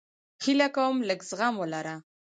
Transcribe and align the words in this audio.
هیله 0.43 0.67
کوم 0.75 0.95
لږ 1.07 1.19
زغم 1.29 1.53
ولره 1.57 1.95